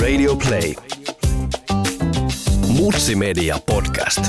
[0.00, 0.74] Radio Play.
[2.68, 4.20] Mutsi Media Podcast.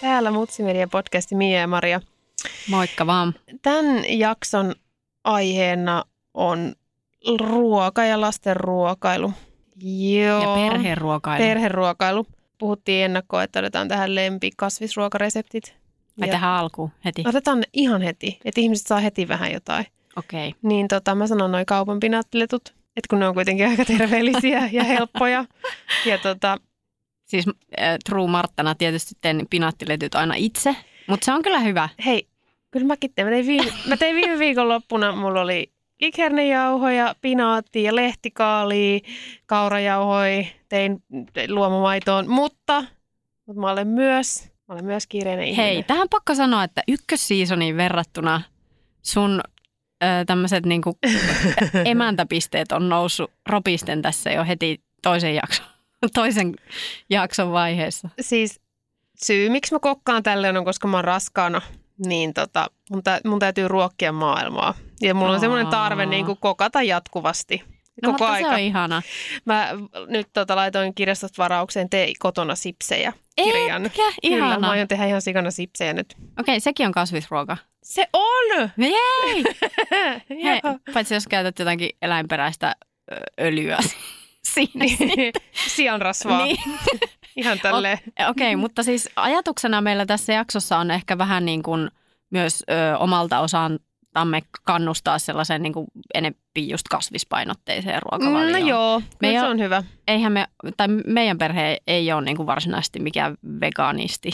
[0.00, 2.00] Täällä Mutsimedia podcasti Mia ja Maria.
[2.70, 3.34] Moikka vaan.
[3.62, 4.74] Tämän jakson
[5.24, 6.04] aiheena
[6.34, 6.72] on
[7.40, 9.32] ruoka ja lasten ruokailu.
[9.82, 10.56] Joo.
[10.66, 11.44] Ja perheruokailu.
[11.44, 12.26] Perheruokailu.
[12.58, 15.64] Puhuttiin ennakkoon, että otetaan tähän lempikasvisruokareseptit.
[16.20, 17.24] Ai Ja- tähän alkuun heti.
[17.26, 19.86] Otetaan ihan heti, että ihmiset saa heti vähän jotain.
[20.16, 20.48] Okei.
[20.48, 20.60] Okay.
[20.62, 24.84] Niin tota, mä sanon noin kaupan pinaattiletut, että kun ne on kuitenkin aika terveellisiä ja
[24.84, 25.44] helppoja.
[26.06, 26.58] Ja tota,
[27.32, 31.88] Siis äh, True Marttana tietysti teen pinaattiletyt aina itse, mutta se on kyllä hyvä.
[32.04, 32.28] hei,
[32.70, 33.26] kyllä mäkin tein.
[33.28, 39.00] Mä tein viime, mä tein viime viikonloppuna, mulla oli kikhernejauhoja, pinaattia ja lehtikaalia,
[39.46, 42.84] kaurajauhoja, tein tein luomumaitoon, mutta,
[43.46, 45.66] mutta mä olen myös, mä olen myös kiireinen ihminen.
[45.66, 48.42] Hei, tähän pakko sanoa, että ykkössiisoniin verrattuna
[49.02, 49.40] sun
[50.26, 50.98] tämmöiset niinku
[51.84, 55.66] emäntäpisteet on noussut ropisten tässä jo heti toisen jakson,
[56.14, 56.54] toisen
[57.10, 58.08] jakson vaiheessa.
[58.20, 58.60] Siis
[59.22, 61.62] syy, miksi mä kokkaan tälleen on, koska mä oon raskaana,
[62.06, 64.74] niin tota, mun, tä, mun täytyy ruokkia maailmaa.
[65.00, 67.71] Ja mulla on semmoinen tarve niin kuin kokata jatkuvasti.
[68.02, 68.48] No, Koko mutta aika.
[68.48, 69.02] se on ihana.
[69.44, 69.68] Mä
[70.06, 73.86] nyt tota, laitoin kirjastosta varaukseen tee kotona sipsejä kirjan.
[73.86, 74.02] Etkä?
[74.02, 74.58] Kyllä, Ihana.
[74.58, 76.14] mä aion tehdä ihan sikana sipsejä nyt.
[76.40, 77.56] Okei, sekin on kasvisruoka.
[77.82, 78.70] Se on!
[78.78, 79.44] Jei!
[80.44, 80.60] Hei,
[80.94, 82.76] paitsi jos käytät jotakin eläinperäistä
[83.40, 83.78] öljyä
[84.54, 84.84] siinä.
[85.76, 86.44] Sianrasvaa.
[86.44, 86.58] Niin.
[87.36, 87.98] Ihan tälleen.
[88.28, 91.90] Okei, mutta siis ajatuksena meillä tässä jaksossa on ehkä vähän niin kuin
[92.30, 93.38] myös ö, omalta
[94.12, 98.52] osaltamme kannustaa sellaisen niin kuin enempi just kasvispainotteiseen ruokavalioon.
[98.52, 99.82] No joo, Me kyllä ei se on hyvä.
[100.08, 100.46] Eihän me,
[100.76, 104.30] tai meidän perhe ei ole niin kuin varsinaisesti mikään vegaanisti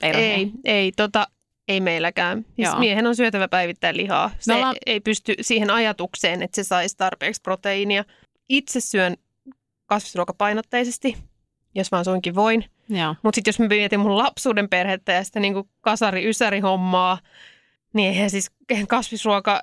[0.00, 0.34] perhe.
[0.34, 1.26] Ei, ei, tota,
[1.68, 2.38] ei meilläkään.
[2.56, 2.78] Siis Joo.
[2.78, 4.30] miehen on syötävä päivittäin lihaa.
[4.38, 8.04] Se Me ollaan- ei pysty siihen ajatukseen, että se saisi tarpeeksi proteiinia.
[8.48, 9.16] Itse syön
[9.86, 11.16] kasvisruokapainotteisesti,
[11.74, 12.64] jos vaan suinkin voin.
[13.22, 17.18] Mutta sitten jos mä mietin mun lapsuuden perhettä ja sitä niinku kasari-ysäri-hommaa,
[17.94, 19.60] niin eihän siis eihän kasvisruoka,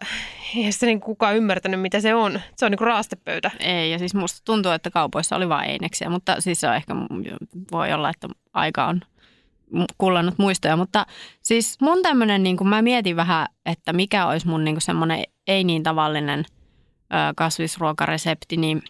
[0.55, 2.39] eihän sitä niinku kukaan ymmärtänyt, mitä se on.
[2.57, 3.51] Se on niinku raastepöytä.
[3.59, 6.93] Ei, ja siis musta tuntuu, että kaupoissa oli vain eineksiä, mutta siis se on ehkä,
[7.71, 9.01] voi olla, että aika on
[9.97, 11.05] kullannut muistoja, mutta
[11.41, 15.83] siis mun tämmöinen, niin mä mietin vähän, että mikä olisi mun niin semmoinen ei niin
[15.83, 18.83] tavallinen ö, kasvisruokaresepti, niin,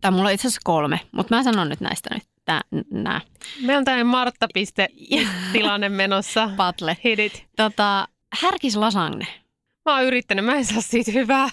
[0.00, 2.60] tai mulla on itse asiassa kolme, mutta mä sanon nyt näistä nyt tää,
[2.90, 3.20] nää.
[3.60, 6.50] Meillä on tämmöinen Martta-piste-tilanne menossa.
[6.56, 6.96] Patle.
[7.04, 7.46] Hit it.
[7.56, 8.08] Tota,
[8.40, 9.26] härkis lasagne.
[9.84, 11.48] Mä oon yrittänyt, mä en saa siitä hyvää.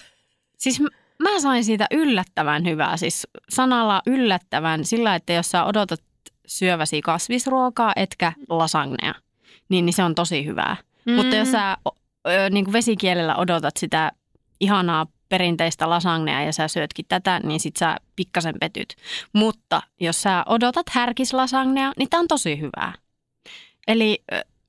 [0.58, 6.00] Siis m- mä sain siitä yllättävän hyvää, siis sanalla yllättävän sillä, että jos sä odotat
[6.46, 9.14] syöväsi kasvisruokaa etkä lasagnea,
[9.68, 10.76] niin, niin se on tosi hyvää.
[11.04, 11.12] Mm.
[11.12, 11.76] Mutta jos sä
[12.28, 14.12] ö, niin kuin vesikielellä odotat sitä
[14.60, 18.96] ihanaa perinteistä lasagnea ja sä syötkin tätä, niin sit sä pikkasen petyt.
[19.32, 22.92] Mutta jos sä odotat härkislasagnea, niin tää on tosi hyvää.
[23.88, 24.22] Eli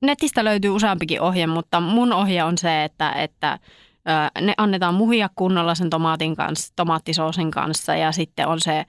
[0.06, 3.58] netistä löytyy useampikin ohje, mutta mun ohje on se, että, että
[4.40, 8.84] ne annetaan muhia kunnolla sen tomaatin kanssa, tomaattisoosin kanssa ja sitten on se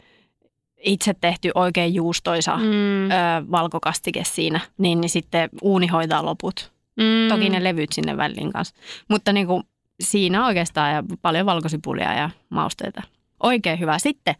[0.77, 2.63] itse tehty oikein juustoisa Mm.
[3.11, 6.71] ö, valkokastike siinä, niin, niin sitten uuni hoitaa loput.
[6.97, 7.29] Mm.
[7.29, 8.75] Toki ne levyt sinne väliin kanssa.
[9.09, 9.63] Mutta niin kuin
[10.03, 13.01] siinä oikeastaan ja paljon valkosipulia ja mausteita.
[13.43, 13.99] Oikein hyvä.
[13.99, 14.35] Sitten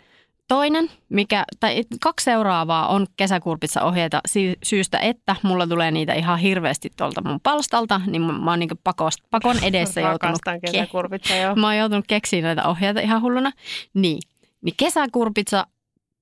[0.48, 6.40] toinen, mikä, tai kaksi seuraavaa on kesäkurpitsa ohjeita si- syystä, että mulla tulee niitä ihan
[6.40, 11.56] hirveästi tuolta mun palstalta, niin mä, mä oon niin pakost, pakon edessä joutunut ke- joo.
[11.62, 13.52] Mä oon joutunut keksiä näitä ohjeita ihan hulluna.
[13.94, 14.20] Niin,
[14.62, 15.68] niin kesäkurpitsa,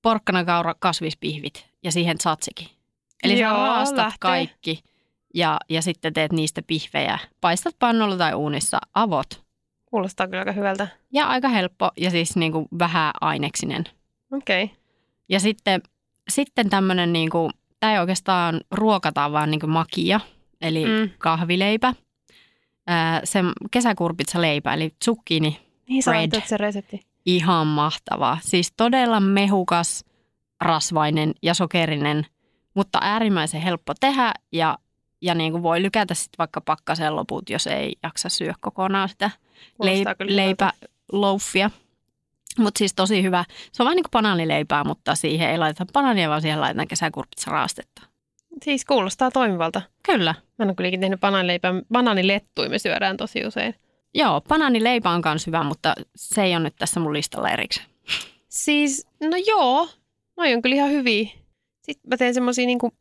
[0.02, 2.74] porkkanakaura, kasvispihvit ja siihen tzatziki.
[3.24, 4.16] Eli Joo, sä raastat lähtee.
[4.20, 4.80] kaikki
[5.34, 7.18] ja, ja sitten teet niistä pihvejä.
[7.40, 9.44] Paistat pannulla tai uunissa, avot.
[9.86, 10.88] Kuulostaa kyllä aika hyvältä.
[11.12, 13.84] Ja aika helppo ja siis niin kuin vähän aineksinen.
[14.36, 14.64] Okei.
[14.64, 14.76] Okay.
[15.28, 15.82] Ja sitten,
[16.28, 17.50] sitten tämmöinen, niin kuin,
[17.80, 20.20] tämä ei oikeastaan ruokata, vaan niin kuin makia,
[20.60, 21.10] eli Mm.
[21.18, 21.94] kahvileipä.
[22.86, 23.38] Ää, se
[23.70, 26.42] kesäkurpitsaleipä, eli zucchini Niin sä Bread.
[26.46, 27.00] se resepti.
[27.26, 28.38] Ihan mahtavaa.
[28.42, 30.04] Siis todella mehukas,
[30.60, 32.26] rasvainen ja sokerinen,
[32.74, 34.78] mutta äärimmäisen helppo tehdä ja,
[35.22, 39.30] ja niin kuin voi lykätä sitten vaikka pakkaseen loput, jos ei jaksa syödä kokonaan sitä
[39.76, 40.72] Kuulostaa leip- kyllä hyvältä.
[41.10, 41.70] leipäloufia.
[42.58, 43.44] Mutta siis tosi hyvä.
[43.72, 47.50] Se on vähän niin kuin banaanileipää, mutta siihen ei laiteta banaania, vaan siihen laitetaan kesäkurpitsa
[47.50, 48.02] raastetta.
[48.62, 49.82] Siis kuulostaa toimivalta.
[50.02, 50.34] Kyllä.
[50.58, 51.72] Mä en ole kylläkin tehnyt banaanileipää.
[51.92, 53.74] Banaanilettuja me syödään tosi usein.
[54.14, 57.86] Joo, banaanileipä on myös hyvä, mutta se ei ole nyt tässä mun listalla erikseen.
[58.48, 59.88] Siis, no joo.
[60.36, 61.28] Noi on kyllä ihan hyviä.
[61.82, 62.92] Sitten mä teen semmosia niinku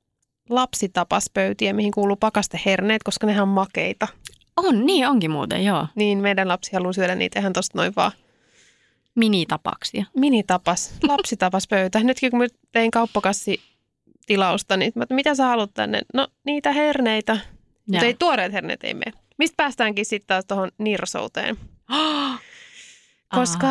[0.50, 4.08] lapsitapaspöytiä, mihin kuuluu pakasteherneet, koska nehän on makeita.
[4.58, 5.88] On, niin onkin muuten, joo.
[5.96, 8.12] Niin meidän lapsi haluaa syödä niitä ihan tosta noin vaan.
[9.16, 10.06] Minitapaksia.
[10.16, 12.00] Minitapas, lapsi tapas pöytä.
[12.00, 13.62] Nytkin kun mä tein kauppakassi
[14.26, 16.02] tilausta, niin mä, mitä sä haluat tänne?
[16.14, 17.38] No niitä herneitä.
[17.88, 19.14] Mutta ei tuoreet herneet ei mene.
[19.38, 21.58] Mistä päästäänkin sitten taas tuohon nirsouteen?
[23.36, 23.68] Koska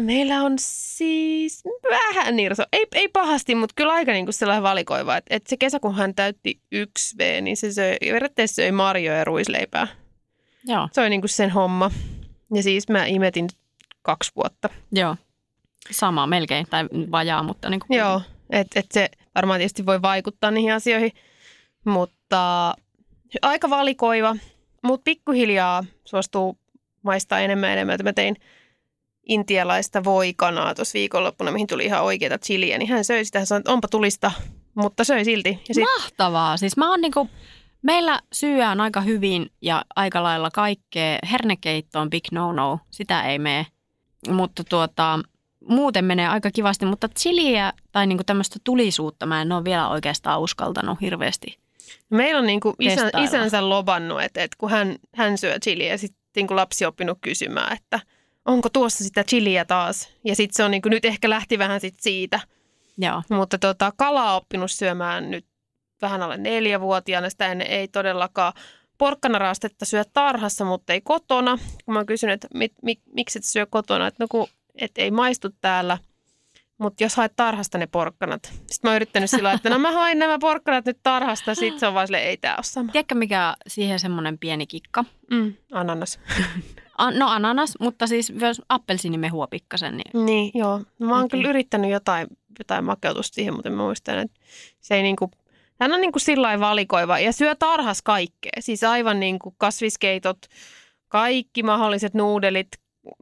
[0.00, 2.62] meillä on siis vähän nirso.
[2.72, 5.16] Ei, ei pahasti, mutta kyllä aika niin kuin sellainen valikoiva.
[5.16, 9.24] Että et se kesä, kun hän täytti 1V, niin se söi, periaatteessa söi marjoja ja
[9.24, 9.88] ruisleipää.
[10.64, 10.88] Joo.
[10.92, 11.90] Se oli niin kuin sen homma.
[12.54, 13.48] Ja siis mä imetin
[14.02, 14.68] kaksi vuotta.
[14.92, 15.16] Joo.
[15.90, 17.98] Sama melkein, tai vajaa, mutta niin kuin...
[17.98, 21.12] Joo, että et se varmaan tietysti voi vaikuttaa niihin asioihin,
[21.84, 22.74] mutta
[23.42, 24.36] aika valikoiva.
[24.82, 26.58] Mutta pikkuhiljaa suostuu
[27.02, 27.94] maistaa enemmän ja enemmän.
[27.94, 28.36] Että mä tein
[29.28, 33.38] intialaista voikanaa tuossa viikonloppuna, mihin tuli ihan oikeita chiliä, niin hän söi sitä.
[33.38, 34.32] Hän sanoi, että onpa tulista,
[34.74, 35.62] mutta söi silti.
[35.68, 36.56] Ja sit, Mahtavaa.
[36.56, 37.30] Siis mä oon niinku,
[37.82, 41.18] meillä syöään aika hyvin ja aika lailla kaikkea.
[41.30, 43.66] Hernekeitto on big no-no, sitä ei mene.
[44.28, 45.18] Mutta tuota,
[45.68, 50.40] muuten menee aika kivasti, mutta chiliä tai niinku tämmöistä tulisuutta mä en ole vielä oikeastaan
[50.40, 51.58] uskaltanut hirveästi.
[52.10, 53.28] meillä on niinku isän, Testailla.
[53.28, 57.76] isänsä lobannut, että, että kun hän, hän syö chiliä ja sitten niinku lapsi oppinut kysymään,
[57.76, 58.00] että
[58.44, 60.08] onko tuossa sitä chiliä taas.
[60.24, 62.40] Ja sitten se on niinku, nyt ehkä lähti vähän sit siitä.
[62.98, 63.22] Joo.
[63.30, 65.46] Mutta tota, kalaa oppinut syömään nyt
[66.02, 67.30] vähän alle neljävuotiaana.
[67.30, 68.52] Sitä ennen ei todellakaan
[69.02, 71.58] porkkanaraastetta syö tarhassa, mutta ei kotona.
[71.84, 75.10] Kun mä kysyn, että mit, mik, miksi et syö kotona, että no kun et ei
[75.10, 75.98] maistu täällä.
[76.78, 78.44] Mutta jos haet tarhasta ne porkkanat.
[78.44, 81.54] Sitten mä oon yrittänyt sillä että no mä hain nämä porkkanat nyt tarhasta.
[81.54, 82.92] Sitten se on vaan silleen, ei tää ole sama.
[82.92, 85.04] Tiedätkö mikä siihen semmoinen pieni kikka?
[85.30, 86.20] Mm, ananas.
[86.98, 89.96] An- no ananas, mutta siis myös appelsiinimehua pikkasen.
[89.96, 90.80] Niin Niin, joo.
[90.98, 91.38] Mä oon Okei.
[91.38, 92.26] kyllä yrittänyt jotain,
[92.58, 94.40] jotain makeutusta siihen, mutta mä muistan, että
[94.80, 95.30] se ei niinku,
[95.82, 98.52] hän on niinku sillä lailla valikoiva ja syö tarhas kaikkea.
[98.60, 100.38] Siis aivan niinku kasviskeitot,
[101.08, 102.68] kaikki mahdolliset nuudelit,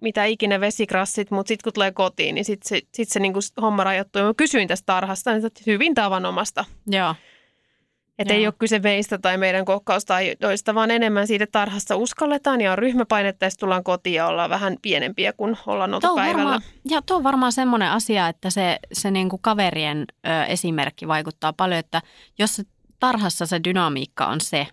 [0.03, 3.85] mitä ikinä vesikrassit, mutta sitten kun tulee kotiin, niin sitten se, sit se niinku homma
[3.85, 4.23] rajoittuu.
[4.23, 6.65] Mä kysyin tästä tarhasta, niin hyvin tavanomasta.
[6.87, 7.15] Joo.
[8.21, 12.73] Että ei ole kyse meistä tai meidän kokkaustajoista, vaan enemmän siitä että tarhasta uskalletaan ja
[12.73, 16.37] on ryhmäpainetta ja tullaan kotiin ja ollaan vähän pienempiä kuin ollaan oltu päivällä.
[16.37, 21.53] varmaan, ja tuo on varmaan semmoinen asia, että se, se niinku kaverien ö, esimerkki vaikuttaa
[21.53, 22.03] paljon, että
[22.39, 22.63] jos
[23.01, 24.67] tarhassa se dynamiikka on se,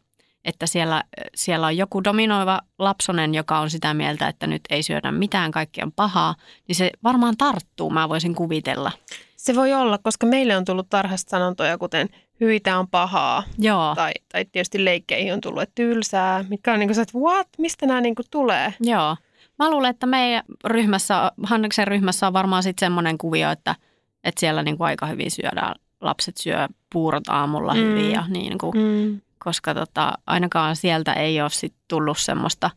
[0.45, 1.03] että siellä,
[1.35, 5.83] siellä on joku dominoiva lapsonen, joka on sitä mieltä, että nyt ei syödä mitään, kaikki
[5.83, 6.35] on pahaa,
[6.67, 8.91] niin se varmaan tarttuu, mä voisin kuvitella.
[9.35, 13.43] Se voi olla, koska meille on tullut tarhasta sanontoja, kuten hyitä on pahaa.
[13.57, 16.45] Joo, Tai, tai tietysti leikkeihin on tullut, että tylsää.
[16.49, 17.47] Mitkä on niin kuin että what?
[17.57, 18.73] Mistä nämä niin kuin tulee?
[18.79, 19.15] joo.
[19.59, 23.75] Mä luulen, että meidän ryhmässä, Hanneksen ryhmässä on varmaan sitten semmoinen kuvio, että,
[24.23, 25.75] että siellä niinku aika hyvin syödään.
[26.01, 27.79] Lapset syö puurot aamulla Mm.
[27.79, 27.85] mm.
[27.85, 29.21] hyvin ja niin kuin Mm.
[29.43, 32.69] koska tota, ainakaan sieltä ei ole sit tullut semmoista,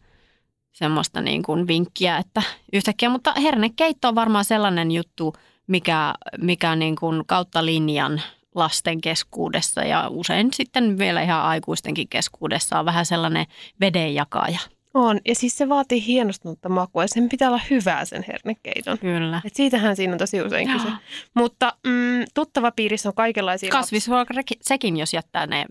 [0.72, 2.42] semmoista niin kuin vinkkiä, että
[2.72, 5.32] yhtäkkiä, mutta hernekeitto on varmaan sellainen juttu,
[5.66, 8.22] mikä, mikä niin kuin kautta linjan
[8.54, 13.46] lasten keskuudessa ja usein sitten vielä ihan aikuistenkin keskuudessa on vähän sellainen
[13.80, 14.58] vedenjakaja.
[14.94, 15.20] On.
[15.28, 18.98] Ja siis se vaatii hienostunutta makua ja sen pitää olla hyvää sen hernekeiton.
[18.98, 19.42] Kyllä.
[19.44, 20.88] Et siitähän siinä on tosi usein kyse.
[20.88, 20.96] Joo.
[21.34, 25.64] Mutta mm, tuttava piirissä on kaikenlaisia Kasvisruoka sekin, jos jättää ne,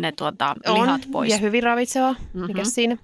[0.00, 0.74] ne tuota, lapsia.
[0.74, 1.30] lihat on, pois.
[1.30, 2.14] Ja hyvin ravitseva.
[2.34, 2.46] Mhm.
[2.46, 2.96] Mikä siinä?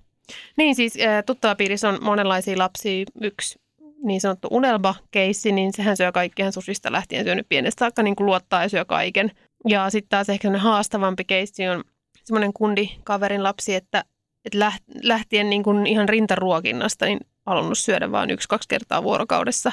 [0.56, 3.04] Niin siis äh, tuttava piirissä on monenlaisia lapsia.
[3.20, 3.58] Yksi
[4.04, 8.62] niin sanottu unelma-keissi, niin sehän syö kaikkihan susista lähtien syönyt pienestä saakka, niin kuin luottaa
[8.62, 9.30] ja syö kaiken.
[9.68, 11.84] Ja sitten taas ehkä haastavampi keissi on
[12.24, 14.04] semmoinen kundi kaverin lapsi, että,
[14.44, 19.72] että läht- lähtien niin kuin ihan rintaruokinnasta niin halunnut syödä vain yksi-kaksi kertaa vuorokaudessa.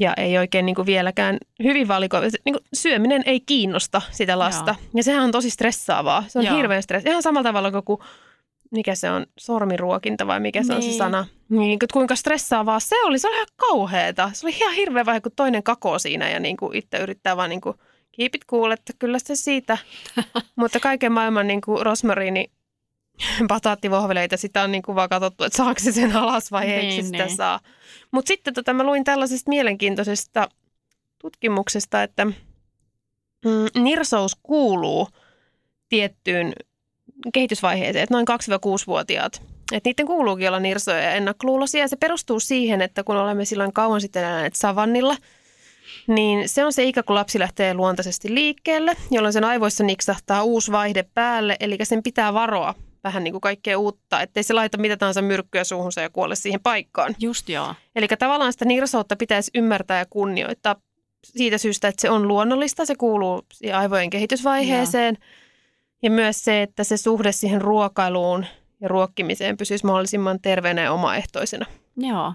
[0.00, 2.26] Ja ei oikein niin kuin vieläkään hyvin valikoiva.
[2.44, 4.74] Niin kuin syöminen ei kiinnosta sitä lasta.
[4.78, 4.90] Joo.
[4.96, 6.24] Ja sehän on tosi stressaavaa.
[6.28, 6.56] Se on Joo.
[6.56, 7.06] hirveän stress.
[7.06, 7.98] Ihan samalla tavalla kuin
[8.70, 10.98] mikä se on, sormiruokinta vai mikä se on se Niin.
[10.98, 11.26] sana.
[11.48, 13.18] Niin, kuin, kuinka stressaavaa se oli.
[13.18, 14.30] Se oli ihan kauheeta.
[14.34, 17.50] Se oli ihan hirveä vaihe, kun toinen kakoo siinä ja niin kuin itse yrittää vaan
[17.50, 17.76] niin kuin
[18.16, 19.78] keep it cool, että kyllä se siitä.
[20.56, 22.50] Mutta kaiken maailman niin kuin rosmariini
[23.48, 27.04] bataattivohveleita, sitä on niin kuin vaan katsottu, että saako se sen alas vai se Niin,
[27.04, 27.36] sitä niin.
[27.36, 27.60] saa.
[28.10, 30.48] Mutta sitten tota, mä luin tällaisesta mielenkiintoisesta
[31.18, 35.08] tutkimuksesta, että mm, nirsous kuuluu
[35.88, 36.52] tiettyyn
[37.34, 39.42] kehitysvaiheeseen, että noin 2-6-vuotiaat.
[39.72, 41.80] Että niiden kuuluukin olla nirsoja ja ennakkoluuloisia.
[41.80, 45.16] Ja se perustuu siihen, että kun olemme silloin kauan sitten eläneet savannilla,
[46.06, 50.72] niin se on se ikä, kun lapsi lähtee luontaisesti liikkeelle, jolloin sen aivoissa niksahtaa uusi
[50.72, 52.74] vaihde päälle, eli sen pitää varoa
[53.04, 56.60] vähän niin kuin kaikkea uutta, ettei se laita mitä tahansa myrkkyä suuhunsa ja kuole siihen
[56.60, 57.16] paikkaan.
[57.18, 57.74] Just joo.
[57.96, 60.76] Eli tavallaan sitä nirsoutta pitäisi ymmärtää ja kunnioittaa
[61.24, 63.42] siitä syystä, että se on luonnollista, se kuuluu
[63.74, 65.16] aivojen kehitysvaiheeseen.
[66.02, 68.46] Ja myös se, että se suhde siihen ruokailuun
[68.80, 71.66] ja ruokkimiseen pysyisi mahdollisimman terveenä ja omaehtoisena.
[71.96, 72.34] Joo.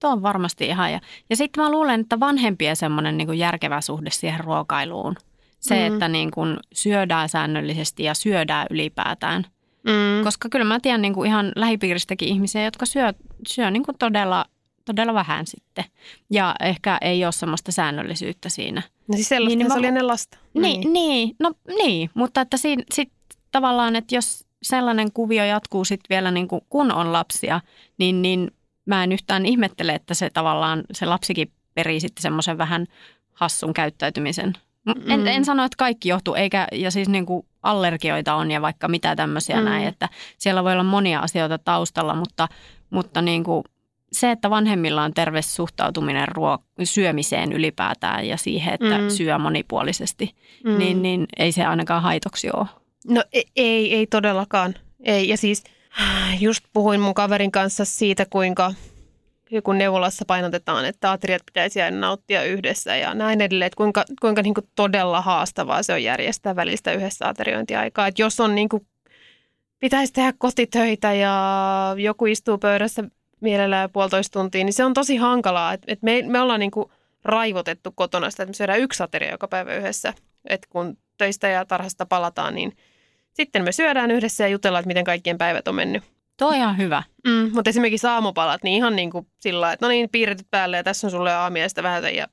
[0.00, 0.92] tuo on varmasti ihan.
[0.92, 5.16] Ja, ja sitten mä luulen, että vanhempien semmoinen niin järkevä suhde siihen ruokailuun.
[5.60, 5.94] Se, mm.
[5.94, 9.46] että niin kuin syödään säännöllisesti ja syödään ylipäätään.
[9.82, 10.24] Mm.
[10.24, 13.12] Koska kyllä mä tiedän niin kuin ihan lähipiiristäkin ihmisiä, jotka syö,
[13.48, 14.44] syö niin kuin todella,
[14.84, 15.84] todella vähän sitten.
[16.30, 18.82] Ja ehkä ei ole semmoista säännöllisyyttä siinä.
[19.08, 20.38] No siis sellaista Niin, niin, se mä- oli ennen lasta.
[20.54, 23.12] Niin, niin, no niin, mutta että siinä sit
[23.52, 27.60] tavallaan, että jos sellainen kuvio jatkuu sitten vielä niin kuin, kun on lapsia,
[27.98, 28.50] niin, niin
[28.86, 32.86] mä en yhtään ihmettele, että se tavallaan se lapsikin perii sitten semmoisen vähän
[33.32, 34.52] hassun käyttäytymisen.
[34.86, 35.10] Mm.
[35.10, 35.26] En, Mm.
[35.26, 39.16] en sano, että kaikki johtuu, eikä, ja siis niin kuin allergioita on ja vaikka mitä
[39.16, 39.64] tämmöisiä Mm.
[39.64, 40.08] näin, että
[40.38, 42.48] siellä voi olla monia asioita taustalla, mutta,
[42.90, 43.64] mutta niin kuin
[44.14, 49.08] se, että vanhemmilla on terve suhtautuminen ruo- syömiseen ylipäätään ja siihen, että Mm.
[49.10, 50.78] syö monipuolisesti, Mm.
[50.78, 52.66] niin, niin ei se ainakaan haitoksi ole.
[53.08, 54.74] No ei, ei, ei todellakaan.
[55.04, 55.28] Ei.
[55.28, 55.64] Ja siis
[56.40, 58.72] just puhuin mun kaverin kanssa siitä, kuinka
[59.64, 64.42] kun neuvolassa painotetaan, että ateriat pitäisi aina nauttia yhdessä ja näin edelleen, että kuinka, kuinka
[64.42, 68.06] niin kuin todella haastavaa se on järjestää välistä yhdessä ateriointiaikaa.
[68.06, 68.86] Että jos on niin kuin,
[69.78, 73.04] pitäisi tehdä kotitöitä ja joku istuu pöydässä
[73.44, 75.72] mielellään puolitoista tuntia, niin se on tosi hankalaa.
[75.72, 76.90] Et, et me, me ollaan niin kuin
[77.24, 80.14] raivotettu kotona sitä, että me syödään yksi ateria joka päivä yhdessä.
[80.48, 82.76] Että kun töistä ja tarhasta palataan, niin
[83.32, 86.02] sitten me syödään yhdessä ja jutellaan, että miten kaikkien päivät on mennyt.
[86.38, 87.02] Tuo on ihan hyvä.
[87.26, 90.84] Mm, mutta esimerkiksi aamupalat, niin ihan niin kuin sillä että no niin, piirretyt päälle ja
[90.84, 92.26] tässä on sulle aamiaista vähän ja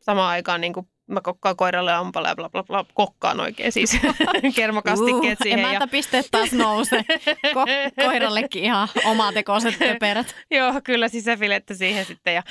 [0.00, 3.98] samaan aikaan niin kuin mä kokkaan koiralle aamupala ja bla bla bla, kokkaan oikein siis
[4.56, 5.60] kermakastikkeet siihen.
[5.60, 7.04] Ja, Emäntäpisteet taas nousee.
[7.46, 10.34] Ko- koirallekin ihan omatekoiset pöperät.
[10.50, 12.34] joo, kyllä sisäfilettä siihen sitten.
[12.34, 12.42] Ja,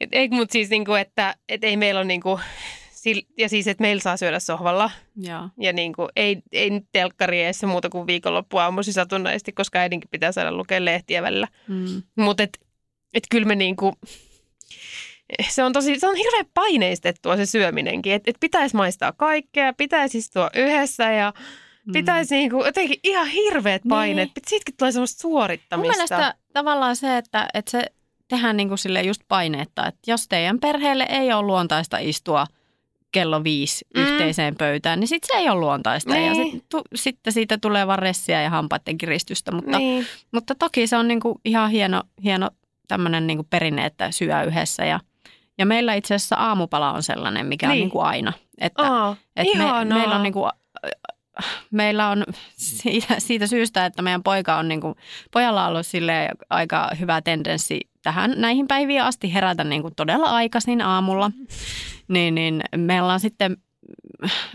[0.00, 2.40] et, ei, mutta siis niin kuin, että et ei meillä ole niin kuin,
[3.02, 4.90] sil- ja siis, että meillä saa syödä sohvalla.
[5.16, 5.48] Joo.
[5.60, 10.32] Ja niin kuin, ei, ei nyt telkkari eessä muuta kuin viikonloppuaamuisin satunnaisesti, koska äidinkin pitää
[10.32, 11.48] saada lukea lehtiä välillä.
[11.68, 12.02] Mm.
[12.16, 12.58] Mutta et,
[13.14, 13.92] et kyllä me niinku,
[15.48, 18.12] se on tosi, se on hirveän paineistettua se syöminenkin.
[18.12, 21.32] Että et pitäisi maistaa kaikkea, pitäisi istua yhdessä ja
[21.92, 24.28] pitäisi niinku jotenkin ihan hirveät paineet.
[24.28, 24.42] Niin.
[24.48, 25.92] Siitäkin tulee semmoista Mun suorittamista.
[25.94, 27.84] mielestä tavallaan se, että, että se
[28.28, 32.46] tehdään niin kuin sille just paineetta, että jos teidän perheelle ei ole luontaista istua
[33.12, 34.00] kello viisi Mm.
[34.00, 34.06] mm.
[34.06, 36.16] yhteiseen pöytään, niin sitten se ei ole luontaista.
[36.16, 36.52] Ja Niin.
[36.52, 40.06] sit, tu, sitten siitä tulee vaan ressiä ja hampaiden kiristystä, mutta, niin.
[40.32, 42.50] mutta toki se on niin kuin ihan hieno, hieno
[42.88, 44.84] tämmöinen niin kuin perinne, että syö yhdessä.
[44.84, 45.00] Ja,
[45.58, 47.72] ja meillä itse asiassa aamupala on sellainen, mikä niin.
[47.72, 47.90] on Niin.
[47.90, 48.32] kuin aina.
[48.60, 50.50] Että, Aa, että me, meillä on niin kuin,
[51.70, 52.24] meillä on
[52.56, 54.94] siitä, siitä syystä, että meidän poika on niin kuin,
[55.32, 60.26] pojalla on ollut sille aika hyvä tendenssi tähän näihin päiviin asti herätä niin kuin todella
[60.26, 61.30] aikaisin aamulla.
[62.08, 63.56] Niin, niin me ollaan sitten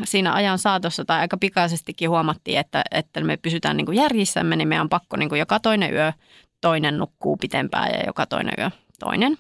[0.04, 4.68] siinä ajan saatossa tai aika pikaisestikin huomattiin, että, että me pysytään niin kuin järjissämme, niin
[4.68, 6.14] meidän on pakko niin kuin joka toinen yö
[6.62, 8.70] toinen nukkuu pitempään ja joka toinen yö
[9.00, 9.38] toinen.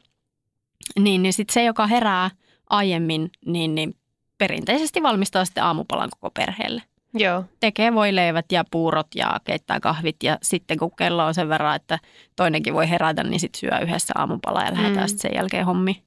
[0.99, 2.31] Niin, niin sitten se, joka herää
[2.69, 3.95] aiemmin, niin, niin
[4.37, 6.81] perinteisesti valmistaa sitten aamupalan koko perheelle.
[7.13, 7.43] Joo.
[7.59, 11.99] Tekee voileivät ja puurot ja keittää kahvit ja sitten kun kello on sen verran, että
[12.35, 15.01] toinenkin voi herätä, niin sitten syö yhdessä aamupala ja lähdetään Mm.
[15.01, 15.07] mm.
[15.07, 16.03] sitten sen jälkeen hommi.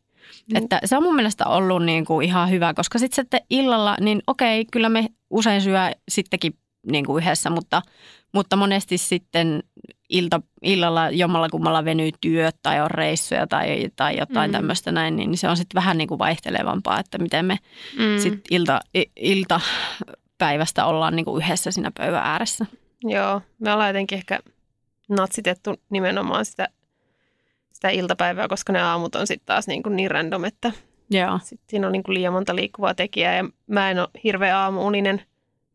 [0.50, 0.56] Mm.
[0.56, 4.22] Että se on mun mielestä ollut niin kuin ihan hyvä, koska sitten sitten illalla, niin
[4.26, 5.78] okei, kyllä me usein syö
[6.08, 6.54] sittenkin
[6.92, 7.82] niin kuin yhdessä, mutta,
[8.32, 9.62] mutta monesti sitten
[10.08, 14.52] ilta, illalla jommalla kummalla venyy työt tai on reissuja tai, tai jotain Mm.
[14.52, 14.58] mm.
[14.58, 17.58] tämmöistä näin, niin se on sitten vähän niin kuin vaihtelevampaa, että miten me
[17.98, 18.18] Mm.
[18.22, 22.66] sitten ilta, i- iltapäivästä ollaan niin kuin yhdessä siinä pöydän ääressä.
[23.04, 24.40] Joo, me ollaan jotenkin ehkä
[25.08, 26.68] natsitettu nimenomaan sitä,
[27.72, 30.72] sitä iltapäivää, koska ne aamut on sitten taas niin, kuin niin random, että
[31.10, 31.40] Joo.
[31.44, 35.22] sit siinä on niin kuin liian monta liikkuvaa tekijää ja mä en ole hirveä aamuuninen,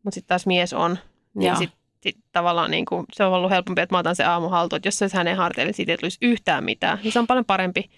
[0.02, 0.98] mutta sitten taas mies on,
[1.34, 4.48] niin sitten sit tavallaan niin kuin, se on ollut helpompi, että mä otan se aamu
[4.48, 7.18] haltuun, että jos se olisi hänen harteille, niin siitä ei tulisi yhtään mitään, niin se
[7.18, 7.90] on paljon parempi,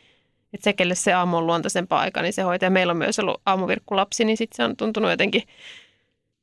[0.52, 2.66] että se, kelle se aamu on luontaisempaa aika, niin se hoitaa.
[2.66, 5.42] Ja meillä on myös ollut aamuvirkkulapsi, niin sitten se on tuntunut jotenkin,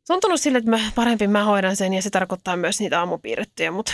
[0.08, 3.94] tuntunut sille, että mä, parempi mä hoidan sen ja se tarkoittaa myös niitä aamupiirrettyjä, mutta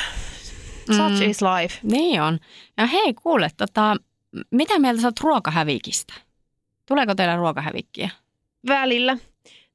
[0.85, 1.29] such Mm.
[1.29, 1.79] is life.
[1.83, 2.39] Niin on.
[2.77, 3.95] Ja hei, kuule, tota,
[4.51, 6.13] mitä mieltä sä oot ruokahävikistä?
[6.85, 8.09] Tuleeko teillä ruokahävikkiä?
[8.67, 9.17] Välillä,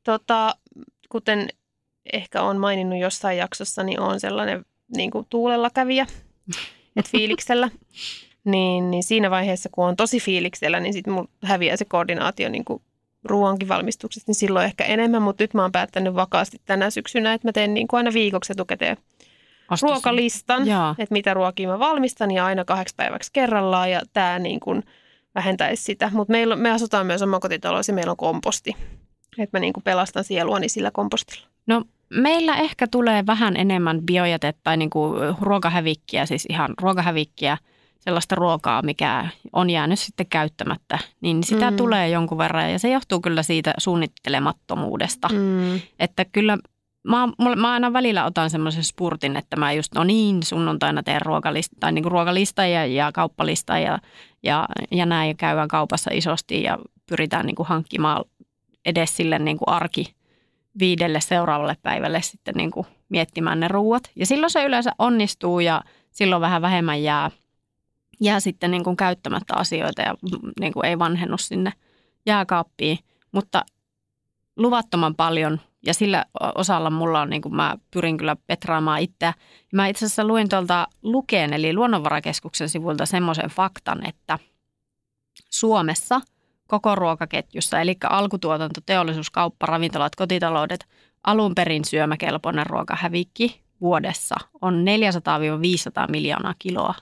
[0.05, 0.57] tota,
[1.09, 1.49] kuten
[2.13, 4.65] ehkä on maininnut jossain jaksossa, niin on sellainen
[4.97, 6.07] niin kuin tuulella kävijä,
[6.97, 7.71] että fiiliksellä.
[8.45, 12.65] Niin, niin siinä vaiheessa, kun on tosi fiiliksellä, niin sitten mulla häviää se koordinaatio niin
[12.65, 12.83] kuin
[13.25, 17.49] ruoankin valmistuksesta, niin silloin ehkä enemmän, mutta nyt mä oon päättänyt vakaasti tänä syksynä, että
[17.49, 18.97] mä teen niin kuin aina viikoksi etukäteen
[19.71, 20.91] Ostos- ruokalistan, Joo.
[20.99, 24.83] että mitä ruokia mä valmistan ja aina kahdeksi päiväksi kerrallaan ja tämä niin kuin
[25.35, 26.11] vähentäisi sitä.
[26.15, 28.77] Mutta meillä, me asutaan myös omakotitaloissa ja meillä on komposti.
[29.39, 31.52] Että mä niin kuin pelastan sieluani sillä kompostilla.
[31.67, 37.59] No meillä ehkä tulee vähän enemmän biojätettä tai niinku ruokahävikkiä, siis ihan ruokahävikkiä
[38.01, 41.77] sellaista ruokaa, mikä on jäänyt sitten käyttämättä, niin sitä Mm.
[41.77, 45.29] tulee jonkun verran ja se johtuu kyllä siitä suunnittelemattomuudesta.
[45.29, 45.81] Mm.
[45.99, 46.59] Että kyllä
[47.09, 51.77] mä, mä aina välillä otan semmoisen spurtin, että mä just, no niin, sunnuntaina teen ruokalista,
[51.81, 53.99] tai niin ruokalista ja, ja kauppalista ja,
[54.43, 56.79] ja, ja näin ja käydään kaupassa isosti ja
[57.09, 58.25] pyritään niin kuin hankkimaan
[58.85, 60.15] edes sille niin kuin arki
[60.79, 64.11] viidelle seuraavalle päivälle sitten niin kuin miettimään ne ruuat.
[64.17, 67.31] Ja silloin se yleensä onnistuu ja silloin vähän vähemmän jää,
[68.21, 70.15] jää sitten niin kuin käyttämättä asioita ja
[70.61, 71.73] niin kuin ei vanhennu sinne
[72.27, 72.99] jääkaappiin.
[73.33, 73.65] Mutta
[74.57, 76.25] luvattoman paljon ja sillä
[76.55, 79.35] osalla mulla on, niin kuin mä pyrin kyllä petraamaan itseä.
[79.73, 84.39] Mä itse asiassa luin tuolta Lukeen, eli Luonnonvarakeskuksen sivulta semmoisen faktan, että
[85.51, 86.21] Suomessa
[86.73, 90.87] koko ruokaketjussa, eli alkutuotanto, teollisuus, kauppa, ravintolat, kotitaloudet,
[91.25, 94.85] alun perin syömäkelpoinen ruokahävikki vuodessa on
[96.09, 96.95] 400-500 miljoonaa kiloa.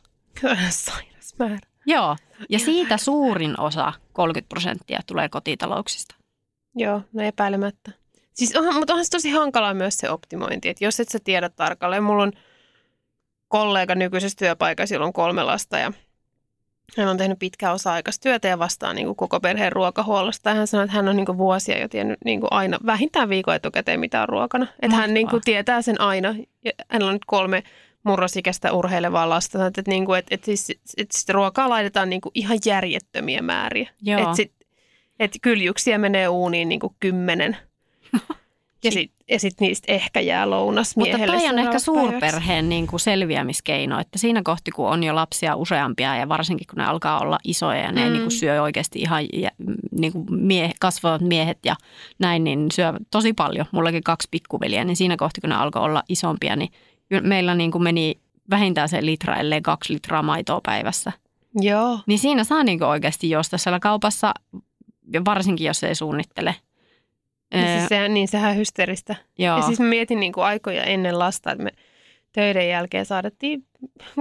[0.71, 1.59] Sairas määrä.
[1.87, 2.17] Joo,
[2.49, 6.15] ja siitä suurin osa, 30 prosenttia, tulee kotitalouksista.
[6.75, 7.91] Joo, no epäilemättä.
[8.33, 11.49] Siis onhan, mutta onhan se tosi hankalaa myös se optimointi, että jos et sä tiedä
[11.49, 12.03] tarkalleen.
[12.03, 12.33] Mulla on
[13.49, 15.93] kollega nykyisessä työpaikassa, jolla on kolme lasta ja
[16.97, 20.51] hän on tehnyt pitkää osa-aikaista työtä ja vastaa niin kuin koko perheen ruokahuollosta.
[20.51, 23.29] Ja hän sanoi, että hän on niin kuin vuosia jo tiennyt niin kuin aina vähintään
[23.29, 24.67] viikon etukäteen, mitä on ruokana.
[24.83, 26.35] Että hän niin kuin tietää sen aina.
[26.65, 27.63] Ja hänellä on nyt kolme
[28.03, 29.67] murrosikäistä urheilevaa lasta.
[29.67, 33.43] Että, että, niin kuin, että, että, siis, että sitä ruokaa laitetaan niin kuin ihan järjettömiä
[33.43, 33.91] määriä.
[34.03, 34.21] Joo.
[34.21, 34.53] Että sit,
[35.21, 37.57] et kyljuksiä menee uuniin niin kuin kymmenen.
[38.85, 43.01] ja sitten ja sit niistä ehkä jää lounas Mutta toi on ehkä suurperheen niin kuin
[43.01, 47.39] selviämiskeino, että siinä kohti, kun on jo lapsia useampia ja varsinkin kun ne alkaa olla
[47.45, 48.13] isoja ja ne Mm.
[48.13, 49.23] niin kuin syö oikeasti ihan
[49.91, 51.77] niin kuin mie- kasvavat miehet ja
[52.19, 53.67] näin, niin syö tosi paljon.
[53.73, 56.71] Mullakin kaksi pikkuveliä, niin siinä kohti, kun ne alkoi olla isompia, niin
[57.23, 58.19] meillä niin kuin meni
[58.51, 61.13] vähintään se litra, ellei kaksi litraa maitoa päivässä.
[61.61, 61.99] Joo.
[62.07, 64.35] Niin siinä saa niin kuin oikeasti josta siellä kaupassa,
[65.13, 66.55] ja varsinkin jos ei suunnittele.
[67.53, 69.17] Ja Öö, siis se, niin sehän hysteeristä.
[69.39, 69.57] joo.
[69.57, 71.71] Ja siis mietin niin kuin aikoja ennen lasta, että me
[72.33, 73.67] töiden jälkeen saadettiin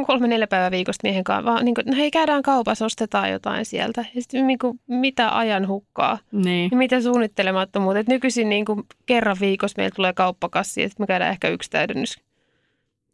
[0.08, 3.65] kolme neljä päivää viikosta miehen kanssa, vaan niin kuin, no hei käydään kaupassa, ostetaan jotain
[3.65, 4.06] sieltä.
[4.15, 6.72] Ja sitten niin kuin, mitä ajan hukkaa niin.
[6.72, 8.00] ja mitä suunnittelemattomuutta.
[8.00, 11.70] Että nykyisin niin kuin kerran viikossa meillä tulee kauppakassi ja sitten me käydään ehkä yksi
[11.70, 12.20] täydennys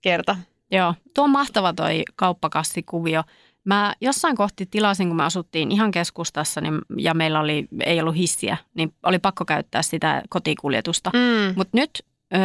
[0.01, 0.35] kerta.
[0.71, 3.23] Joo, tuo on mahtava toi kauppakassikuvio.
[3.65, 8.15] Mä jossain kohti tilasin, kun me asuttiin ihan keskustassa niin, ja meillä oli, ei ollut
[8.15, 11.11] hissiä, niin oli pakko käyttää sitä kotikuljetusta.
[11.13, 11.53] Mm.
[11.55, 11.89] Mutta nyt
[12.33, 12.37] ö,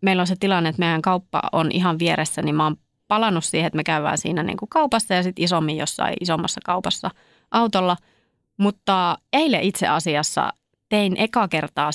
[0.00, 2.76] meillä on se tilanne, että meidän kauppa on ihan vieressä, niin mä oon
[3.08, 7.10] palannut siihen, että me käydään siinä niin kuin kaupassa ja sitten isommin jossain isommassa kaupassa
[7.50, 7.96] autolla.
[8.56, 10.52] Mutta eilen itse asiassa
[10.88, 11.90] tein eka kertaa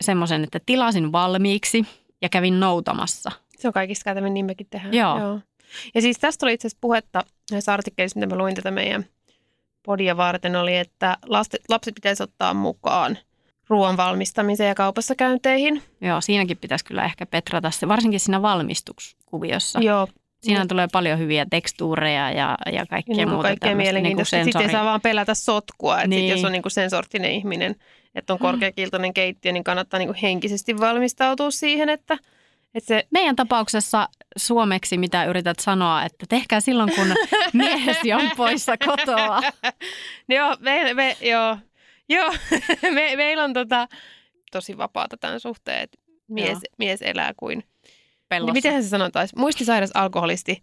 [0.00, 1.86] semmoisen, että tilasin valmiiksi
[2.22, 3.30] ja kävin noutamassa.
[3.58, 4.94] Se on kaikista käytävä, niin mekin tehdään.
[4.94, 5.18] Joo.
[5.18, 5.40] Joo.
[5.94, 9.06] Ja siis tästä oli itse asiassa puhetta näissä artikkelissa, mitä mä luin tätä meidän
[9.82, 13.18] podia varten, oli, että lastet, lapset pitäisi ottaa mukaan
[13.68, 15.82] ruoan valmistamiseen ja kaupassa käynteihin.
[16.00, 19.80] Joo, siinäkin pitäisi kyllä ehkä petrata se, varsinkin siinä valmistuskuviossa.
[19.80, 20.08] Joo,
[20.40, 23.42] Siinä tulee paljon hyviä tekstuureja ja, ja kaikkea niin muuta.
[23.42, 24.36] kaikkea tämmöistä mielenkiintoista.
[24.36, 25.96] Niin Sitten ei saa vaan pelätä sotkua.
[25.96, 26.20] Että Niin.
[26.20, 27.76] sit jos on niin kuin sen sorttinen ihminen,
[28.14, 32.18] että on korkeakiltoinen keittiö, niin kannattaa niin kuin henkisesti valmistautua siihen, että,
[32.78, 37.06] että se Meidän tapauksessa suomeksi, mitä yrität sanoa, että tehkää silloin, kun
[37.52, 39.40] miehesi on poissa kotoa.
[40.28, 41.56] Joo, me, me, joo,
[42.08, 42.34] joo.
[42.94, 43.88] me, meillä on tota,
[44.52, 46.74] tosi vapaata tämän suhteen, että mies, Joo.
[46.78, 47.64] mies elää kuin...
[48.28, 48.52] Pellossa.
[48.52, 49.28] Niin miten se sanotaan?
[49.36, 50.62] Muistisairas alkoholisti,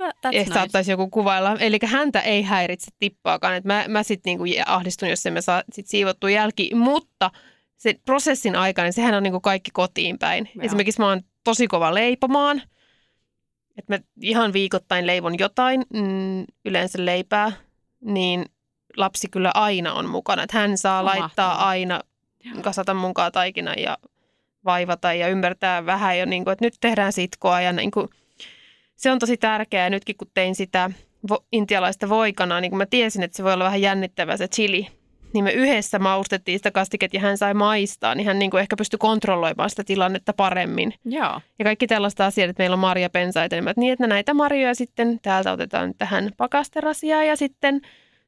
[0.00, 0.54] That's ehkä nice.
[0.54, 1.56] saattaisi joku kuvailla.
[1.60, 3.54] Eli häntä ei häiritse tippaakaan.
[3.54, 6.70] Et mä mä sitten niinku ahdistun, jos emme saa sit siivottua jälki.
[6.74, 7.30] Mutta
[7.76, 10.50] se prosessin aikana, niin sehän on niinku kaikki kotiin päin.
[10.54, 10.64] Joo.
[10.64, 12.62] Esimerkiksi mä oon tosi kova leipomaan.
[13.78, 17.52] Että mä ihan viikoittain leivon jotain, mm, yleensä leipää,
[18.00, 18.44] niin
[18.96, 20.42] lapsi kyllä aina on mukana.
[20.42, 21.68] Että hän saa On laittaa mahtavaa.
[21.68, 22.00] aina,
[22.60, 23.98] kasata munkaan taikinan ja
[24.64, 28.08] vaivata ja ymmärtää vähän jo, niin kuin, että nyt tehdään sitkoa ja niin kuin,
[28.96, 29.90] se on tosi tärkeää.
[29.90, 30.90] Nytkin kun tein sitä
[31.30, 34.88] vo, intialaista voikanaa, niin kun mä tiesin, että se voi olla vähän jännittävä se chili,
[35.34, 38.76] niin me yhdessä maustettiin sitä kastiket ja hän sai maistaa, niin hän niin kuin ehkä
[38.76, 40.94] pystyi kontrolloimaan sitä tilannetta paremmin.
[41.04, 41.40] Joo.
[41.58, 45.52] Ja kaikki tällaista asiaa, että meillä on marjapensaita, niin, niin, että näitä marjoja sitten täältä
[45.52, 47.80] otetaan tähän pakasterasiaan ja sitten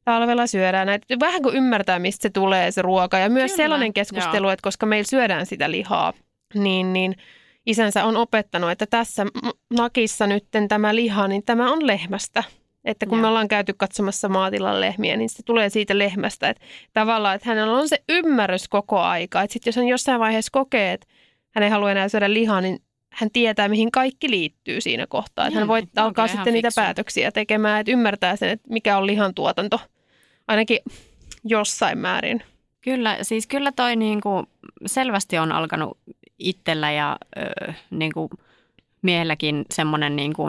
[0.05, 1.07] talvella syödään näitä.
[1.21, 3.19] Vähän kuin ymmärtää, mistä se tulee se ruoka.
[3.19, 6.13] Ja myös Kyllä, sellainen keskustelu, että koska meillä syödään sitä lihaa,
[6.55, 7.17] niin, niin
[7.67, 9.27] isänsä on opettanut, että tässä
[9.77, 12.45] nakissa nyt tämä liha, niin tämä on lehmästä.
[12.87, 13.23] Että kun Joo.
[13.23, 16.49] me ollaan käyty katsomassa maatilan lehmiä, niin se tulee siitä lehmästä.
[16.49, 19.43] Että tavallaan, että hänellä on se ymmärrys koko aika.
[19.43, 21.07] Että sitten jos hän jossain vaiheessa kokee, että
[21.55, 22.79] hän ei halua enää syödä lihaa, niin
[23.13, 25.47] hän tietää, mihin kaikki liittyy siinä kohtaa.
[25.47, 26.81] Että hän voi alkaa ihan sitten niitä fiksu.
[26.81, 29.81] päätöksiä tekemään, että ymmärtää sen, että mikä on lihantuotanto.
[30.49, 30.79] Ainakin
[31.45, 32.43] jossain määrin.
[32.81, 34.45] Kyllä, siis kyllä toi niinku
[34.87, 35.99] selvästi on alkanut
[36.39, 38.31] itsellä ja ö, niinku
[39.03, 40.43] miehelläkin semmoinen niinku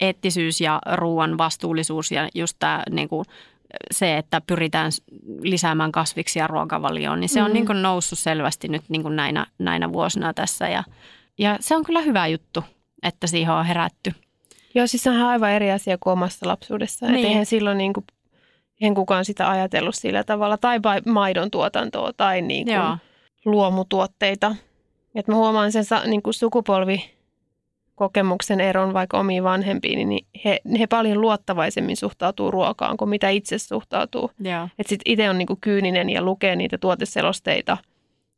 [0.00, 3.24] eettisyys ja ruoan vastuullisuus ja just tämä niinku
[3.90, 4.92] se, että pyritään
[5.42, 7.54] lisäämään kasviksia ruokavalioon, niin se on Mm.
[7.54, 10.84] niinku noussut selvästi nyt niinku näinä, näinä vuosina tässä ja,
[11.38, 12.64] ja se on kyllä hyvä juttu,
[13.02, 14.12] että siihen on herätty.
[14.74, 17.12] Joo, siis sehän on aivan eri asia kuin omassa lapsuudessaan.
[17.12, 17.22] Niin.
[17.22, 17.28] Niin.
[17.28, 18.04] eihän silloin niin kuin,
[18.80, 20.56] eihän kukaan sitä ajatellut sillä tavalla.
[20.56, 22.96] Tai maidon tuotantoa tai niin kuin Joo,
[23.44, 24.56] luomutuotteita.
[25.14, 26.34] Et mä huomaan sen niin kuin
[27.98, 33.58] sukupolvikokemuksen eron vaikka omiin vanhempiin, niin he, he paljon luottavaisemmin suhtautuu ruokaan kuin mitä itse
[33.58, 34.30] suhtautuu.
[34.40, 37.76] joo, Että sit itse on niinku kyyninen ja lukee niitä tuoteselosteita,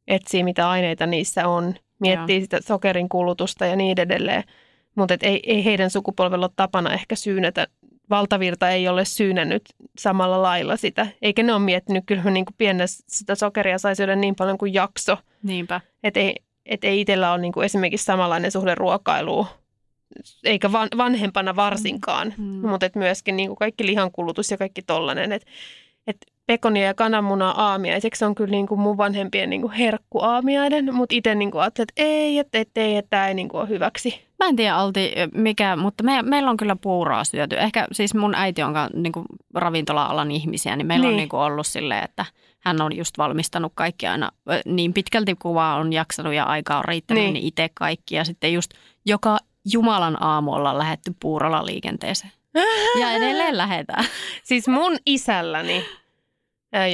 [0.09, 2.43] etsii mitä aineita niissä on, miettii Joo.
[2.43, 4.45] sitä sokerin kulutusta ja niin edelleen.
[4.95, 7.67] Mutta ei, ei heidän sukupolvella ole tapana ehkä syynätä,
[8.11, 9.63] valtavirta ei ole syynännyt
[9.99, 11.07] samalla lailla sitä.
[11.23, 15.17] Eikä ne ole miettinyt, kyllä niinku pienä sitä sokeria sai syödä niin paljon kuin jakso.
[15.43, 15.81] niinpä.
[16.03, 16.35] Että ei,
[16.71, 19.47] et ei itsellä ole niinku esimerkiksi samanlainen suhde ruokailuun,
[20.45, 22.35] eikä van, vanhempana varsinkaan.
[22.39, 22.45] Mm.
[22.45, 22.69] Mm.
[22.69, 25.33] Mutta myöskin niinku kaikki lihankulutus ja kaikki tollainen.
[25.33, 25.49] Että
[26.07, 31.59] et pekonia ja kananmunaa aamiaiseksi on kyllä niinku mun vanhempien niinku herkkuaamiainen, mutta itse niinku
[31.59, 34.21] ajattelin, että ei, että et, ei, että tämä ei niinku ole hyväksi.
[34.39, 37.57] Mä en tiedä Alti mikä, mutta me, meillä on kyllä puuroa syöty.
[37.59, 41.09] Ehkä siis mun äiti on niinku ravintola-alan ihmisiä, niin meillä niin.
[41.09, 41.23] on Niin.
[41.23, 42.25] niinku ollut silleen, että
[42.61, 44.31] hän on just valmistanut kaikki aina
[44.65, 47.47] niin pitkälti kuin vaan on jaksanut ja aikaa on riittänyt, niin, Niin.
[47.47, 48.15] itse kaikki.
[48.15, 48.71] Ja sitten just
[49.07, 49.39] joka
[49.73, 52.33] Jumalan aamu ollaan lähetty puurolla liikenteeseen.
[53.01, 54.05] Ja edelleen lähetään.
[54.45, 55.85] Siis mun isälläni,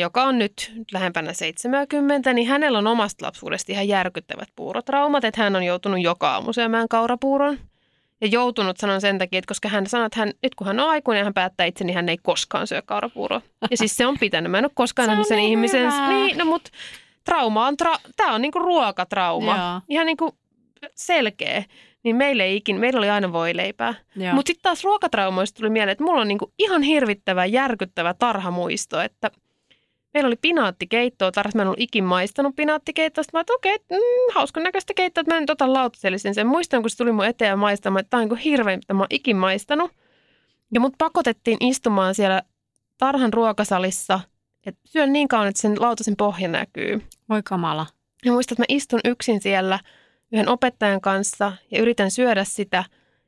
[0.00, 5.56] joka on nyt lähempänä 70, niin hänellä on omasta lapsuudesta ihan järkyttävät puurotraumat, että hän
[5.56, 7.58] on joutunut joka aamu syömään kaurapuuron.
[8.20, 10.90] Ja joutunut sanon sen takia, että koska hän sanoi, että hän, nyt kun hän on
[10.90, 13.42] aikuinen ja hän päättää itse, niin hän ei koskaan syö kaurapuuroa.
[13.70, 14.50] Ja siis se on pitänyt.
[14.50, 15.80] Mä en ole koskaan nähnyt sen niin ihmisen.
[15.80, 16.08] hyvää.
[16.10, 16.70] Niin, no mut
[17.24, 19.56] trauma on, tra- tää on niinku ruokatrauma.
[19.56, 19.80] Joo.
[19.88, 20.38] Ihan niinku
[20.94, 21.64] selkeä.
[22.02, 23.94] Niin meillä ei ikin, meillä oli aina voileipää.
[24.32, 29.30] Mutta sitten taas ruokatraumoista tuli mieleen, että mulla on niinku ihan hirvittävä, järkyttävä tarhamuisto, että
[30.16, 31.56] meillä oli pinaattikeittoa tarhassa.
[31.56, 33.24] Mä en ollut ikin maistanut pinaattikeittoa.
[33.24, 36.46] Sitten mä että okei, okay, mm, hauskan näköistä keittoa, että mä nyt otan lautasellisen sen.
[36.46, 39.06] Muistan, kun se tuli mun eteen maistamaan, että tämä on niinku hirveä, mitä mä oon
[39.10, 39.90] ikin maistanut.
[40.74, 42.42] Ja mut pakotettiin istumaan siellä
[42.98, 44.20] tarhan ruokasalissa,
[44.66, 47.02] että syön niin kauan, että sen lautasen pohja näkyy.
[47.28, 47.86] Voi kamala.
[48.24, 49.78] Ja muistan, että mä istun yksin siellä
[50.32, 52.84] yhden opettajan kanssa ja yritän syödä sitä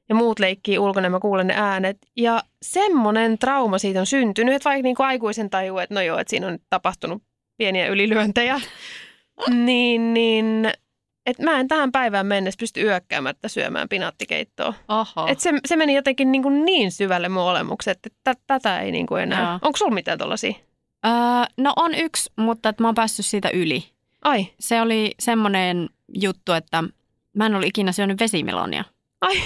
[0.09, 1.99] ja muut leikkii ulkona ja mä kuulen ne äänet.
[2.17, 6.19] Ja semmoinen trauma siitä on syntynyt, että vaikka niin kuin aikuisen tajuu, että no joo,
[6.19, 7.23] että siinä on tapahtunut
[7.57, 8.61] pieniä ylilyöntejä,
[9.67, 10.73] niin, niin
[11.27, 14.75] että mä en tähän päivään mennessä pysty yökkäämättä syömään pinaattikeittoa.
[14.89, 15.27] Oho.
[15.29, 18.93] Et se, se meni jotenkin niin, kuin niin syvälle mun olemukseen, että tä, tätä ei
[18.93, 19.41] niin kuin enää.
[19.41, 19.59] Joo.
[19.63, 20.55] Onko sulla mitään tuollaisia?
[21.07, 21.13] Öö,
[21.57, 23.85] no on yksi, mutta että mä oon päässyt siitä yli.
[24.23, 26.85] Ai, Se oli semmoinen juttu, että
[27.37, 28.85] mä en ollut ikinä syönyt vesimelonia.
[29.21, 29.43] Ai.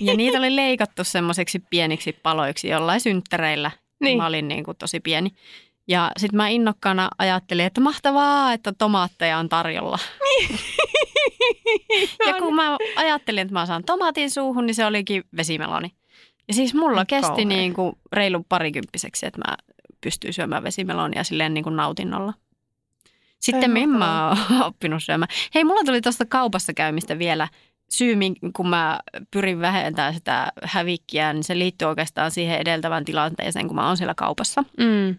[0.00, 3.70] Ja niitä oli leikattu semmoiseksi pieniksi paloiksi jollain synttäreillä.
[4.00, 4.18] Niin.
[4.18, 5.30] Mä olin niin kuin tosi pieni.
[5.88, 9.98] Ja sitten mä innokkaana ajattelin, että mahtavaa, että tomaatteja on tarjolla.
[12.26, 15.92] Ja kun mä ajattelin, että mä saan tomaatin suuhun, niin se olikin vesimeloni.
[16.48, 19.56] Ja siis mulla kesti niin kuin reilu parikymppiseksi, että mä
[20.00, 22.34] pystyin syömään vesimelonia silleen niin kuin nautinnolla.
[23.40, 25.28] Sitten Ai mä oon oppinut syömään.
[25.54, 27.48] Hei, mulla tuli tuosta kaupassa käymistä vielä
[27.92, 28.16] syy,
[28.56, 29.00] kun mä
[29.30, 34.14] pyrin vähentämään sitä hävikkiä, niin se liittyy oikeastaan siihen edeltävään tilanteeseen, kun mä oon siellä
[34.14, 34.64] kaupassa.
[34.78, 35.18] Mm.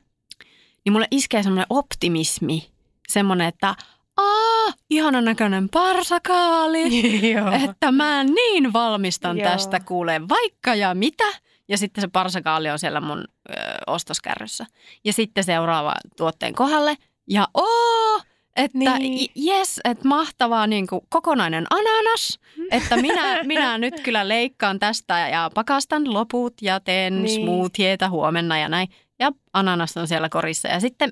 [0.85, 2.69] Niin mulle iskee semmoinen optimismi,
[3.07, 3.75] semmoinen, että
[4.17, 6.83] aa, ihanan näköinen parsakaali,
[7.65, 9.49] että mä niin valmistan Joo.
[9.49, 11.25] tästä kuulee vaikka ja mitä.
[11.67, 13.53] Ja sitten se parsakaali on siellä mun ö,
[13.87, 14.65] ostoskärryssä.
[15.03, 16.97] Ja sitten seuraava tuotteen kohdalle.
[17.27, 18.21] Ja oo,
[18.55, 19.29] että Niin.
[19.35, 22.39] jes, että mahtavaa niin kuin kokonainen ananas.
[22.71, 27.41] Että minä, minä nyt kyllä leikkaan tästä ja pakastan loput ja teen Niin.
[27.41, 28.87] smoothieita huomenna ja näin.
[29.19, 30.67] Ja ananas on siellä korissa.
[30.67, 31.11] Ja sitten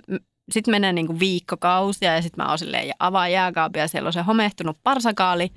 [0.51, 4.07] sit menee niin kuin viikkokausia ja sitten mä oon silleen ja avaan jääkaapia ja siellä
[4.07, 5.49] on se homehtunut parsakaali.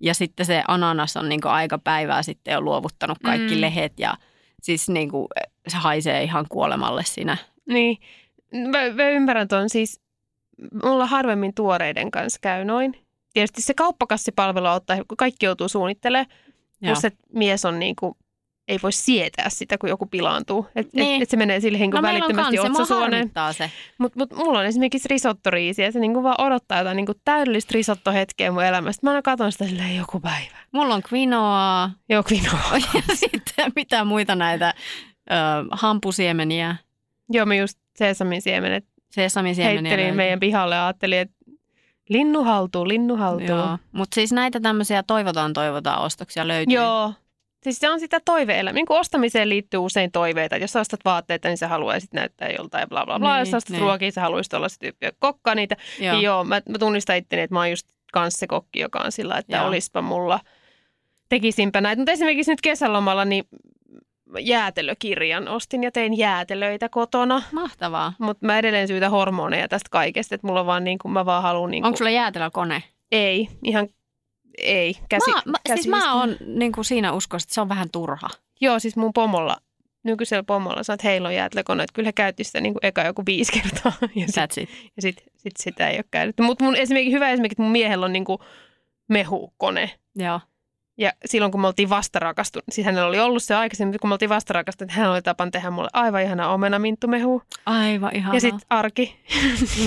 [0.00, 3.60] Ja sitten se ananas on niin kuin aika päivää sitten jo luovuttanut kaikki mm.
[3.60, 4.14] lehet ja
[4.62, 5.26] siis niin kuin,
[5.68, 7.36] se haisee ihan kuolemalle siinä.
[7.68, 7.98] Niin,
[8.52, 10.00] mä, mä ymmärrän tuon siis,
[10.84, 12.94] mulla harvemmin tuoreiden kanssa käy noin.
[13.32, 16.26] Tietysti se kauppakassipalvelu auttaa, kun kaikki joutuu suunnittelemaan,
[16.84, 18.14] plus että mies on niin kuin,
[18.68, 20.66] ei voi sietää sitä, kun joku pilaantuu.
[20.76, 21.16] Että Niin.
[21.16, 23.30] et, et se menee sille niin No välittömästi se otsasuoneen.
[23.52, 23.70] se.
[23.98, 28.52] Mutta mut mulla on esimerkiksi risottoriisi ja se niinku vaan odottaa jotain niinku täydellistä risottohetkeä
[28.52, 29.06] mun elämästä.
[29.06, 30.56] Mä aina katon sitä silleen joku päivä.
[30.72, 32.60] Mulla on quinoaa Joo, quinoa.
[32.94, 34.74] ja sitten mitä muita näitä
[35.30, 35.34] ö,
[35.70, 36.76] hampusiemeniä,
[37.32, 38.84] Joo, mä just sesamin siemenet
[39.64, 40.12] heittelin löytyy.
[40.12, 41.34] meidän pihalle ja ajattelin, että
[42.08, 43.78] linnu haltuu, linnu haltuu.
[43.92, 46.74] Mutta siis näitä tämmöisiä toivotaan toivotaan ostoksia löytyy.
[46.74, 47.12] Joo.
[47.62, 50.56] Siis se on sitä toive Niin kuin ostamiseen liittyy usein toiveita.
[50.56, 53.34] Jos ostat vaatteita, niin sä haluaisit näyttää joltain bla bla bla.
[53.34, 53.80] Niin, Jos ostat niin.
[53.80, 55.76] ruokia, sä haluaisit olla se tyyppi, joka kokkaa niitä.
[56.00, 58.98] Joo, niin joo mä, mä tunnistan itteni, että mä oon just kans se kokki, joka
[58.98, 59.66] on sillä, että Joo.
[59.66, 60.40] olispa mulla,
[61.28, 62.00] tekisinpä näitä.
[62.00, 63.44] Mutta esimerkiksi nyt kesälomalla niin
[64.38, 67.42] jäätelökirjan ostin ja tein jäätelöitä kotona.
[67.52, 68.12] Mahtavaa.
[68.18, 71.70] Mutta mä edelleen syytä hormoneja tästä kaikesta, että mulla vaan niin kuin, mä vaan haluan
[71.70, 72.82] niin kuin, Onko sulla jäätelökone?
[73.12, 73.88] ei, ihan
[74.58, 75.90] ei, käsi, mä, mä, siis käsistä.
[75.90, 78.28] mä oon niin kuin siinä uskossa, että se on vähän turha.
[78.60, 79.56] Joo, siis mun pomolla,
[80.02, 83.02] nykyisellä pomolla sanoo, että heillä on jäätelökone, että kyllä he käytti sitä niin kuin eka
[83.02, 84.66] joku viisi kertaa ja sitten
[84.98, 86.42] sit, sit sitä ei ole käytetty.
[86.42, 88.38] Mutta mun esimerkiksi hyvä esimerkki, että mun miehellä on niin kuin
[89.08, 89.90] mehukone.
[90.16, 90.40] Joo.
[91.00, 94.28] Ja silloin kun me oltiin vastarakastuneet, siis hänellä oli ollut se aikaisemmin, kun me oltiin
[94.28, 97.42] vastarakastuneet, hän oli tapan tehdä mulle aivan ihana omenaminttumehu.
[97.66, 98.36] Aivan ihanaa.
[98.36, 99.20] Ja sitten arki.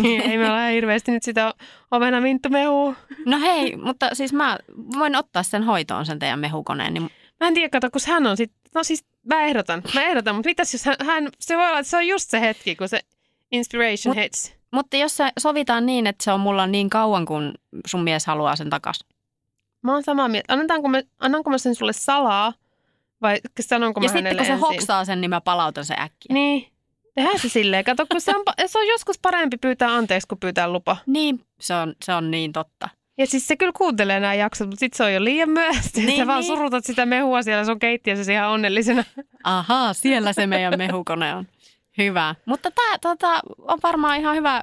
[0.30, 1.54] ei me ole hirveästi nyt sitä
[1.92, 2.96] omenaminttumehua.
[3.26, 4.58] No hei, mutta siis mä
[4.98, 6.94] voin ottaa sen hoitoon sen teidän mehukoneen.
[6.94, 7.12] Niin...
[7.40, 10.50] Mä en tiedä, kato, kun hän on sitten, no siis mä ehdotan, mä ehdotan, mutta
[10.50, 13.00] mitäs jos hän, hän, se voi olla, että se on just se hetki, kun se
[13.52, 14.54] inspiration Mut- hits.
[14.72, 17.54] Mutta jos se sovitaan niin, että se on mulla niin kauan, kun
[17.88, 19.06] sun mies haluaa sen takas.
[19.84, 20.54] Mä oon samaa mieltä.
[20.54, 22.54] Annetaanko me, annanko mä sen sulle salaa
[23.22, 24.68] vai sanonko mä ja sitten hänelle kun se ensin?
[24.68, 26.34] hoksaa sen, niin mä palautan se äkkiä.
[26.34, 26.68] Niin.
[27.16, 27.84] Tehdään se silleen.
[27.84, 30.98] Kato, kun se on, se on joskus parempi pyytää anteeksi, kuin pyytää lupa.
[31.06, 32.90] Niin, se on, se on niin totta.
[33.18, 36.02] Ja siis se kyllä kuuntelee nämä jaksot, mutta sitten se on jo liian myöhäistä.
[36.02, 36.48] Niin, sä vaan niin.
[36.48, 39.04] surutat sitä mehua siellä sun keittiössä ihan onnellisena.
[39.44, 41.48] Ahaa, siellä se meidän mehukone on.
[41.98, 42.36] Hyvä.
[42.46, 44.62] Mutta tämä tota, on varmaan ihan hyvä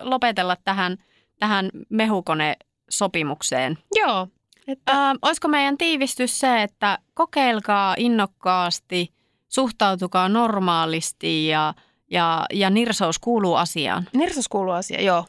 [0.00, 0.96] lopetella tähän,
[1.38, 3.78] tähän mehukone-sopimukseen.
[3.94, 4.28] Joo.
[4.68, 9.12] Että, Ö, olisiko meidän tiivistys se, että kokeilkaa innokkaasti,
[9.48, 11.74] suhtautukaa normaalisti ja,
[12.10, 14.08] ja, ja nirsous kuuluu asiaan.
[14.12, 15.26] nirsos kuuluu asia, joo.